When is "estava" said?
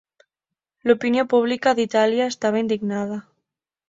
2.31-2.63